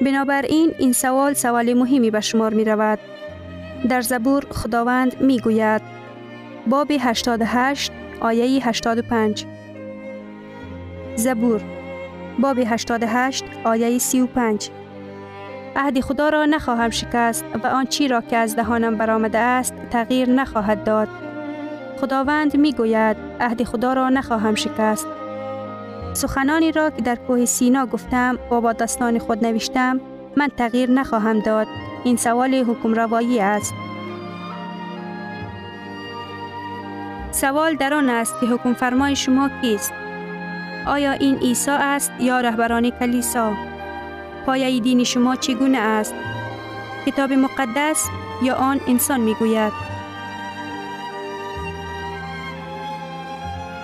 بنابراین 0.00 0.72
این 0.78 0.92
سوال 0.92 1.34
سوال 1.34 1.74
مهمی 1.74 2.10
به 2.10 2.20
شمار 2.20 2.54
می 2.54 2.64
رود. 2.64 2.98
در 3.88 4.00
زبور 4.00 4.46
خداوند 4.50 5.20
می 5.20 5.40
گوید 5.40 5.82
باب 6.66 6.90
88 7.00 7.92
آیه 8.20 8.68
85 8.68 9.46
زبور 11.16 11.60
باب 12.38 12.58
88 12.58 13.44
آیه 13.64 13.98
35 13.98 14.70
عهد 15.76 16.00
خدا 16.00 16.28
را 16.28 16.46
نخواهم 16.46 16.90
شکست 16.90 17.44
و 17.64 17.66
آن 17.66 17.86
چی 17.86 18.08
را 18.08 18.20
که 18.20 18.36
از 18.36 18.56
دهانم 18.56 18.94
برآمده 18.94 19.38
است 19.38 19.74
تغییر 19.90 20.30
نخواهد 20.30 20.84
داد. 20.84 21.08
خداوند 22.00 22.56
می 22.56 22.72
گوید 22.72 23.16
عهد 23.40 23.64
خدا 23.64 23.92
را 23.92 24.08
نخواهم 24.08 24.54
شکست. 24.54 25.06
سخنانی 26.16 26.72
را 26.72 26.90
که 26.90 27.02
در 27.02 27.16
کوه 27.16 27.44
سینا 27.44 27.86
گفتم 27.86 28.38
و 28.50 28.60
با 28.60 28.72
دستان 28.72 29.18
خود 29.18 29.46
نوشتم 29.46 30.00
من 30.36 30.48
تغییر 30.56 30.90
نخواهم 30.90 31.40
داد. 31.40 31.66
این 32.04 32.16
سوال 32.16 32.54
حکم 32.54 32.94
روایی 32.94 33.40
است. 33.40 33.74
سوال 37.32 37.74
در 37.74 37.94
آن 37.94 38.10
است 38.10 38.34
که 38.40 38.46
حکم 38.46 38.74
فرمای 38.74 39.16
شما 39.16 39.50
کیست؟ 39.60 39.92
آیا 40.86 41.12
این 41.12 41.38
عیسی 41.38 41.70
است 41.70 42.12
یا 42.20 42.40
رهبران 42.40 42.90
کلیسا؟ 42.90 43.52
پایه 44.46 44.80
دین 44.80 45.04
شما 45.04 45.36
چگونه 45.36 45.78
است؟ 45.78 46.14
کتاب 47.06 47.32
مقدس 47.32 48.08
یا 48.42 48.54
آن 48.54 48.80
انسان 48.88 49.20
می 49.20 49.34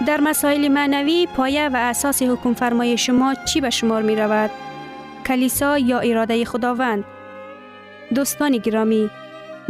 در 0.06 0.20
مسائل 0.20 0.68
معنوی 0.68 1.28
پایه 1.36 1.68
و 1.68 1.76
اساس 1.76 2.22
حکم 2.22 2.54
فرمای 2.54 2.98
شما 2.98 3.34
چی 3.34 3.60
به 3.60 3.70
شمار 3.70 4.02
می 4.02 4.16
رود؟ 4.16 4.50
کلیسا 5.26 5.78
یا 5.78 5.98
اراده 5.98 6.44
خداوند؟ 6.44 7.04
دوستان 8.14 8.56
گرامی، 8.56 9.10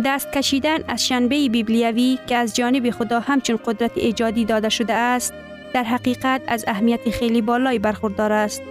دست 0.04 0.32
کشیدن 0.32 0.78
از 0.88 1.06
شنبه 1.06 1.48
بیبلیوی 1.48 2.18
که 2.26 2.36
از 2.36 2.56
جانب 2.56 2.90
خدا 2.90 3.20
همچون 3.20 3.58
قدرت 3.64 3.90
ایجادی 3.94 4.44
داده 4.44 4.68
شده 4.68 4.92
است، 4.92 5.34
در 5.74 5.82
حقیقت 5.82 6.42
از 6.48 6.64
اهمیت 6.68 7.10
خیلی 7.10 7.42
بالایی 7.42 7.78
برخوردار 7.78 8.32
است. 8.32 8.62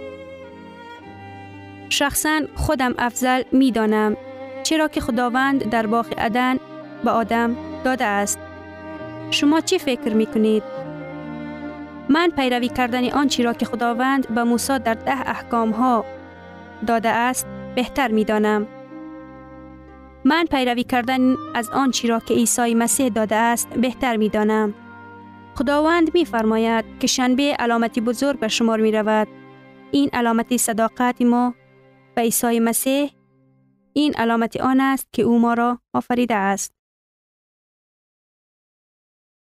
شخصا 1.88 2.40
خودم 2.54 2.94
افضل 2.98 3.42
می 3.52 3.70
دانم 3.70 4.16
چرا 4.62 4.88
که 4.88 5.00
خداوند 5.00 5.70
در 5.70 5.86
باغ 5.86 6.06
عدن 6.18 6.56
به 7.04 7.10
آدم 7.10 7.56
داده 7.84 8.04
است. 8.04 8.38
شما 9.30 9.60
چی 9.60 9.78
فکر 9.78 10.14
می 10.14 10.26
کنید؟ 10.26 10.81
من 12.08 12.30
پیروی 12.36 12.68
کردن 12.68 13.10
آنچه 13.10 13.42
را 13.42 13.52
که 13.52 13.66
خداوند 13.66 14.34
به 14.34 14.44
موسی 14.44 14.78
در 14.78 14.94
ده 14.94 15.30
احکام 15.30 15.70
ها 15.70 16.04
داده 16.86 17.08
است 17.08 17.46
بهتر 17.74 18.08
می 18.08 18.24
دانم. 18.24 18.66
من 20.24 20.44
پیروی 20.44 20.84
کردن 20.84 21.36
از 21.54 21.70
آنچه 21.70 22.08
را 22.08 22.20
که 22.20 22.34
عیسی 22.34 22.74
مسیح 22.74 23.08
داده 23.08 23.36
است 23.36 23.68
بهتر 23.68 24.16
می 24.16 24.28
دانم. 24.28 24.74
خداوند 25.54 26.14
می 26.14 26.24
فرماید 26.24 26.84
که 27.00 27.06
شنبه 27.06 27.56
علامتی 27.58 28.00
بزرگ 28.00 28.38
به 28.38 28.48
شمار 28.48 28.80
می 28.80 28.92
رود. 28.92 29.28
این 29.90 30.10
علامت 30.12 30.56
صداقت 30.56 31.22
ما 31.22 31.54
به 32.14 32.22
عیسی 32.22 32.60
مسیح 32.60 33.10
این 33.92 34.14
علامت 34.14 34.60
آن 34.60 34.80
است 34.80 35.08
که 35.12 35.22
او 35.22 35.38
ما 35.38 35.54
را 35.54 35.78
آفریده 35.94 36.34
است. 36.34 36.72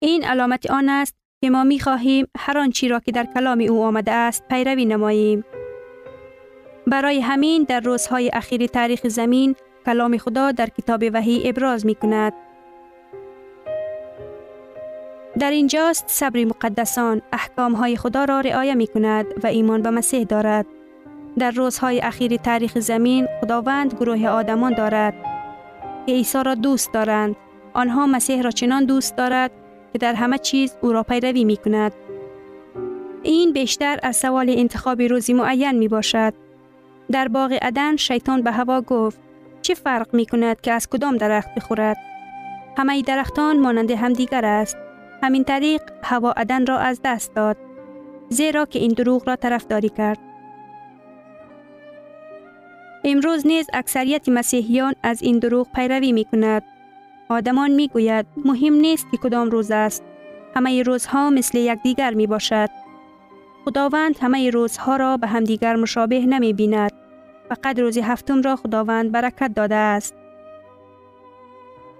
این 0.02 0.24
علامت 0.24 0.70
آن 0.70 0.88
است 0.88 1.21
که 1.42 1.50
ما 1.50 1.64
می 1.64 1.80
خواهیم 1.80 2.26
هر 2.38 2.58
آنچی 2.58 2.88
را 2.88 3.00
که 3.00 3.12
در 3.12 3.26
کلام 3.34 3.60
او 3.60 3.82
آمده 3.84 4.12
است 4.12 4.48
پیروی 4.48 4.84
نماییم. 4.84 5.44
برای 6.86 7.20
همین 7.20 7.62
در 7.68 7.80
روزهای 7.80 8.30
اخیر 8.32 8.66
تاریخ 8.66 9.08
زمین 9.08 9.56
کلام 9.86 10.18
خدا 10.18 10.52
در 10.52 10.66
کتاب 10.66 11.04
وحی 11.12 11.48
ابراز 11.48 11.86
می 11.86 11.94
کند. 11.94 12.32
در 15.38 15.50
اینجاست 15.50 16.04
صبر 16.08 16.44
مقدسان 16.44 17.22
احکام 17.32 17.72
های 17.72 17.96
خدا 17.96 18.24
را 18.24 18.40
رعایه 18.40 18.74
می 18.74 18.86
کند 18.86 19.26
و 19.42 19.46
ایمان 19.46 19.82
به 19.82 19.90
مسیح 19.90 20.24
دارد. 20.24 20.66
در 21.38 21.50
روزهای 21.50 22.00
اخیر 22.00 22.36
تاریخ 22.36 22.78
زمین 22.78 23.28
خداوند 23.40 23.94
گروه 23.94 24.26
آدمان 24.26 24.74
دارد 24.74 25.14
که 26.06 26.12
عیسی 26.12 26.42
را 26.42 26.54
دوست 26.54 26.92
دارند. 26.92 27.36
آنها 27.74 28.06
مسیح 28.06 28.42
را 28.42 28.50
چنان 28.50 28.84
دوست 28.84 29.16
دارد 29.16 29.50
که 29.92 29.98
در 29.98 30.14
همه 30.14 30.38
چیز 30.38 30.76
او 30.80 30.92
را 30.92 31.02
پیروی 31.02 31.44
می 31.44 31.56
کند. 31.56 31.92
این 33.22 33.52
بیشتر 33.52 33.98
از 34.02 34.16
سوال 34.16 34.50
انتخاب 34.50 35.02
روزی 35.02 35.32
معین 35.32 35.78
می 35.78 35.88
باشد. 35.88 36.34
در 37.10 37.28
باغ 37.28 37.58
عدن 37.62 37.96
شیطان 37.96 38.42
به 38.42 38.50
هوا 38.50 38.80
گفت 38.80 39.20
چه 39.62 39.74
فرق 39.74 40.14
می 40.14 40.26
کند 40.26 40.60
که 40.60 40.72
از 40.72 40.88
کدام 40.88 41.16
درخت 41.16 41.54
بخورد؟ 41.54 41.96
همه 42.78 43.02
درختان 43.02 43.60
مانند 43.60 43.90
همدیگر 43.90 44.44
است. 44.44 44.76
همین 45.22 45.44
طریق 45.44 45.82
هوا 46.02 46.32
عدن 46.32 46.66
را 46.66 46.78
از 46.78 47.00
دست 47.04 47.34
داد. 47.34 47.56
زیرا 48.28 48.64
که 48.64 48.78
این 48.78 48.92
دروغ 48.92 49.28
را 49.28 49.36
طرفداری 49.36 49.88
کرد. 49.88 50.18
امروز 53.04 53.46
نیز 53.46 53.66
اکثریت 53.72 54.28
مسیحیان 54.28 54.94
از 55.02 55.22
این 55.22 55.38
دروغ 55.38 55.68
پیروی 55.74 56.12
می 56.12 56.24
کند. 56.24 56.62
آدمان 57.28 57.70
می 57.70 57.88
گوید 57.88 58.26
مهم 58.44 58.74
نیست 58.74 59.06
که 59.10 59.16
کدام 59.16 59.50
روز 59.50 59.70
است. 59.70 60.02
همه 60.56 60.82
روزها 60.82 61.30
مثل 61.30 61.58
یکدیگر 61.58 62.14
می 62.14 62.26
باشد. 62.26 62.68
خداوند 63.64 64.18
همه 64.20 64.50
روزها 64.50 64.96
را 64.96 65.16
به 65.16 65.26
همدیگر 65.26 65.76
مشابه 65.76 66.26
نمی 66.26 66.52
بیند. 66.52 66.92
فقط 67.48 67.78
روز 67.78 67.98
هفتم 67.98 68.42
را 68.42 68.56
خداوند 68.56 69.12
برکت 69.12 69.54
داده 69.54 69.74
است. 69.74 70.14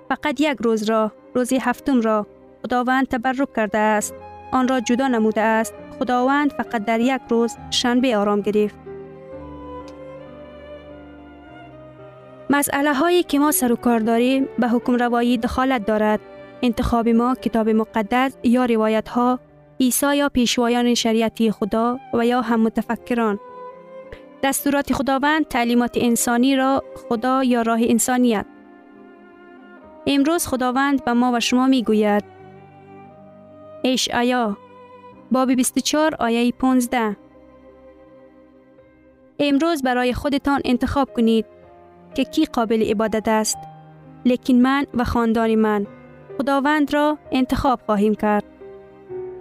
فقط 0.09 0.41
یک 0.41 0.57
روز 0.61 0.83
را، 0.83 1.13
روز 1.35 1.53
هفتم 1.53 2.01
را 2.01 2.27
خداوند 2.63 3.09
تبرک 3.09 3.55
کرده 3.57 3.79
است. 3.79 4.15
آن 4.53 4.69
را 4.69 4.81
جدا 4.81 5.09
نموده 5.09 5.41
است. 5.41 5.75
خداوند 5.99 6.53
فقط 6.53 6.85
در 6.85 7.01
یک 7.01 7.21
روز 7.29 7.57
شنبه 7.71 8.17
آرام 8.17 8.41
گرفت. 8.41 8.92
مسئله 12.53 12.95
هایی 12.95 13.23
که 13.23 13.39
ما 13.39 13.53
سر 13.53 13.73
و 13.73 13.77
کار 13.77 13.99
داریم 13.99 14.49
به 14.59 14.69
حکم 14.69 14.95
روایی 14.95 15.39
دخالت 15.39 15.87
دارد. 15.87 16.21
انتخاب 16.63 17.09
ما 17.09 17.35
کتاب 17.35 17.69
مقدس 17.69 18.37
یا 18.43 18.65
روایت 18.65 19.09
ها 19.09 19.39
عیسی 19.81 20.17
یا 20.17 20.29
پیشوایان 20.29 20.95
شریعتی 20.95 21.51
خدا 21.51 21.99
و 22.15 22.27
یا 22.27 22.41
هم 22.41 22.61
متفکران. 22.61 23.39
دستورات 24.43 24.93
خداوند 24.93 25.49
تعلیمات 25.49 25.99
انسانی 26.01 26.57
را 26.57 26.83
خدا 27.09 27.45
یا 27.45 27.63
راه 27.63 27.81
انسانیت. 27.83 28.47
امروز 30.07 30.47
خداوند 30.47 31.05
به 31.05 31.13
ما 31.13 31.33
و 31.33 31.41
شما 31.41 31.67
می 31.67 31.83
گوید 31.83 32.25
اشعیا 33.85 34.57
باب 35.31 35.53
24 35.53 36.15
آیه 36.15 36.53
15 36.53 37.17
امروز 39.39 39.83
برای 39.83 40.15
خودتان 40.15 40.61
انتخاب 40.65 41.13
کنید 41.13 41.47
که 42.15 42.25
کی 42.25 42.45
قابل 42.45 42.83
عبادت 42.83 43.29
است. 43.29 43.59
لیکن 44.25 44.55
من 44.55 44.87
و 44.95 45.05
خاندان 45.05 45.55
من 45.55 45.87
خداوند 46.39 46.95
را 46.95 47.19
انتخاب 47.33 47.81
خواهیم 47.87 48.15
کرد. 48.15 48.45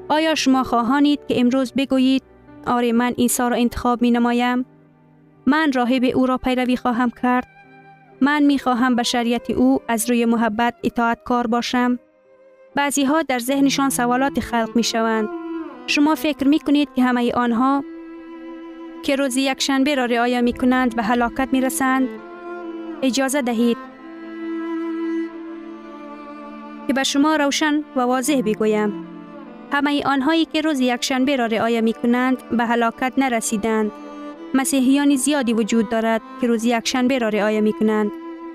آیا 0.09 0.35
شما 0.35 0.63
خواهانید 0.63 1.19
که 1.27 1.39
امروز 1.39 1.73
بگویید 1.73 2.23
آره 2.67 2.91
من 2.91 3.11
عیسی 3.11 3.43
را 3.43 3.55
انتخاب 3.55 4.01
می 4.01 4.11
نمایم 4.11 4.65
من 5.45 5.71
راهب 5.71 6.03
او 6.03 6.25
را 6.25 6.37
پیروی 6.37 6.77
خواهم 6.77 7.09
کرد. 7.21 7.47
من 8.21 8.43
می 8.43 8.59
خواهم 8.59 8.95
به 8.95 9.03
شریعت 9.03 9.49
او 9.49 9.79
از 9.87 10.09
روی 10.09 10.25
محبت 10.25 10.75
اطاعت 10.83 11.23
کار 11.23 11.47
باشم. 11.47 11.99
بعضی 12.75 13.03
ها 13.03 13.21
در 13.21 13.39
ذهنشان 13.39 13.89
سوالات 13.89 14.39
خلق 14.39 14.69
می 14.75 14.83
شوند 14.83 15.29
شما 15.87 16.15
فکر 16.15 16.47
می 16.47 16.59
کنید 16.59 16.89
که 16.95 17.03
همه 17.03 17.33
آنها 17.33 17.83
که 19.03 19.15
روز 19.15 19.37
یک 19.37 19.61
شنبه 19.61 19.95
را 19.95 20.05
رعایت 20.05 20.43
می 20.43 20.53
کنند 20.53 20.95
به 20.95 21.03
هلاکت 21.03 21.49
می 21.51 21.61
رسند 21.61 22.07
اجازه 23.01 23.41
دهید 23.41 23.77
که 26.87 26.93
به 26.93 27.03
شما 27.03 27.35
روشن 27.35 27.83
و 27.95 27.99
واضح 27.99 28.41
بگویم. 28.45 29.07
همه 29.71 30.03
آنهایی 30.05 30.45
که 30.45 30.61
روز 30.61 30.79
یکشنبه 30.79 31.35
را 31.35 31.45
رعایت 31.45 31.83
می 31.83 31.93
کنند 31.93 32.49
به 32.49 32.65
هلاکت 32.65 33.13
نرسیدند. 33.17 33.91
مسیحیان 34.53 35.15
زیادی 35.15 35.53
وجود 35.53 35.89
دارد 35.89 36.21
که 36.41 36.47
روز 36.47 36.65
یکشنبه 36.65 37.19
را 37.19 37.29
رعایت 37.29 37.63
می 37.63 37.73
کنند 37.73 38.11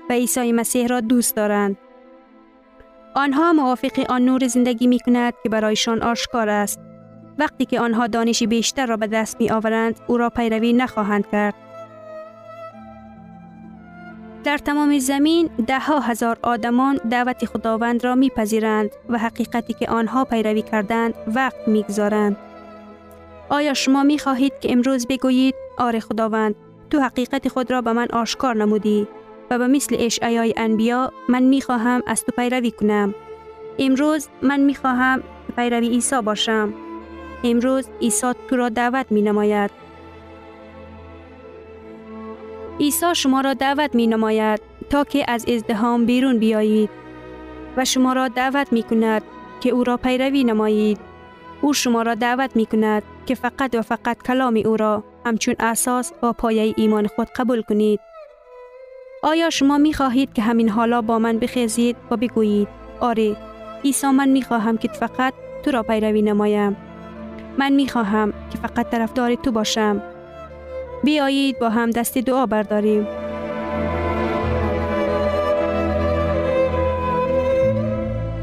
و 0.09 0.13
عیسی 0.13 0.51
مسیح 0.51 0.87
را 0.87 1.01
دوست 1.01 1.35
دارند. 1.35 1.77
آنها 3.15 3.53
موافق 3.53 4.05
آن 4.09 4.25
نور 4.25 4.47
زندگی 4.47 4.87
می 4.87 4.99
کند 4.99 5.33
که 5.43 5.49
برایشان 5.49 6.01
آشکار 6.01 6.49
است. 6.49 6.79
وقتی 7.37 7.65
که 7.65 7.79
آنها 7.79 8.07
دانش 8.07 8.43
بیشتر 8.43 8.85
را 8.85 8.97
به 8.97 9.07
دست 9.07 9.41
می 9.41 9.49
آورند 9.49 9.99
او 10.07 10.17
را 10.17 10.29
پیروی 10.29 10.73
نخواهند 10.73 11.27
کرد. 11.31 11.66
در 14.47 14.57
تمام 14.57 14.99
زمین 14.99 15.49
ده 15.67 15.79
ها 15.79 15.99
هزار 15.99 16.37
آدمان 16.43 16.99
دعوت 17.09 17.45
خداوند 17.45 18.03
را 18.03 18.15
میپذیرند 18.15 18.89
و 19.09 19.17
حقیقتی 19.17 19.73
که 19.73 19.89
آنها 19.89 20.25
پیروی 20.25 20.61
کردند 20.61 21.13
وقت 21.35 21.67
می‌گذارند. 21.67 22.37
آیا 23.49 23.73
شما 23.73 24.03
می 24.03 24.19
خواهید 24.19 24.53
که 24.61 24.71
امروز 24.71 25.07
بگویید 25.07 25.55
آره 25.77 25.99
خداوند 25.99 26.55
تو 26.89 26.99
حقیقت 26.99 27.47
خود 27.47 27.71
را 27.71 27.81
به 27.81 27.93
من 27.93 28.07
آشکار 28.13 28.55
نمودی 28.55 29.07
و 29.51 29.57
به 29.57 29.67
مثل 29.67 29.95
اشعیای 29.99 30.53
انبیا 30.57 31.11
من 31.29 31.43
می 31.43 31.61
خواهم 31.61 32.03
از 32.07 32.23
تو 32.23 32.31
پیروی 32.31 32.71
کنم. 32.71 33.15
امروز 33.79 34.27
من 34.41 34.59
می 34.59 34.75
خواهم 34.75 35.23
پیروی 35.55 35.89
عیسی 35.89 36.21
باشم. 36.21 36.73
امروز 37.43 37.89
عیسی 38.01 38.31
تو 38.49 38.55
را 38.55 38.69
دعوت 38.69 39.05
می 39.09 39.21
نماید. 39.21 39.86
عیسی 42.79 43.15
شما 43.15 43.41
را 43.41 43.53
دعوت 43.53 43.95
می 43.95 44.07
نماید 44.07 44.61
تا 44.89 45.03
که 45.03 45.25
از 45.27 45.45
ازدهام 45.49 46.05
بیرون 46.05 46.37
بیایید 46.37 46.89
و 47.77 47.85
شما 47.85 48.13
را 48.13 48.27
دعوت 48.27 48.73
می 48.73 48.83
کند 48.83 49.21
که 49.59 49.69
او 49.69 49.83
را 49.83 49.97
پیروی 49.97 50.43
نمایید. 50.43 50.99
او 51.61 51.73
شما 51.73 52.01
را 52.01 52.15
دعوت 52.15 52.55
می 52.55 52.65
کند 52.65 53.03
که 53.25 53.35
فقط 53.35 53.75
و 53.75 53.81
فقط 53.81 54.23
کلام 54.23 54.61
او 54.65 54.77
را 54.77 55.03
همچون 55.25 55.55
اساس 55.59 56.13
و 56.23 56.33
پایه 56.33 56.73
ایمان 56.77 57.07
خود 57.07 57.27
قبول 57.27 57.61
کنید. 57.61 57.99
آیا 59.23 59.49
شما 59.49 59.77
می 59.77 59.93
خواهید 59.93 60.33
که 60.33 60.41
همین 60.41 60.69
حالا 60.69 61.01
با 61.01 61.19
من 61.19 61.39
بخیزید 61.39 61.95
و 62.11 62.17
بگویید 62.17 62.67
آره 62.99 63.37
عیسی 63.83 64.07
من 64.07 64.29
می 64.29 64.41
خواهم 64.41 64.77
که 64.77 64.87
فقط 64.87 65.33
تو 65.65 65.71
را 65.71 65.83
پیروی 65.83 66.21
نمایم. 66.21 66.77
من 67.57 67.71
می 67.71 67.87
خواهم 67.87 68.33
که 68.49 68.57
فقط 68.57 68.89
طرفدار 68.89 69.35
تو 69.35 69.51
باشم 69.51 70.01
بیایید 71.03 71.59
با 71.59 71.69
هم 71.69 71.89
دست 71.91 72.17
دعا 72.17 72.45
برداریم. 72.45 73.07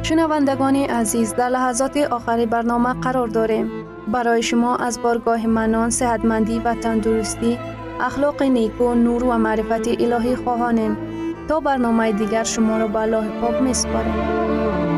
شنوندگان 0.02 0.76
عزیز 0.76 1.34
در 1.34 1.48
لحظات 1.48 1.96
آخری 1.96 2.46
برنامه 2.46 3.00
قرار 3.00 3.28
داریم. 3.28 3.70
برای 4.08 4.42
شما 4.42 4.76
از 4.76 5.02
بارگاه 5.02 5.46
منان، 5.46 5.90
صحتمندی 5.90 6.58
و 6.58 6.74
تندرستی، 6.74 7.58
اخلاق 8.00 8.42
نیکو، 8.42 8.94
نور 8.94 9.24
و 9.24 9.38
معرفت 9.38 9.88
الهی 9.88 10.36
خواهانیم. 10.36 10.96
تا 11.48 11.60
برنامه 11.60 12.12
دیگر 12.12 12.44
شما 12.44 12.78
را 12.78 12.86
به 12.86 12.98
الله 12.98 13.40
پاک 13.40 13.62
می 13.62 13.74
سپاریم. 13.74 14.93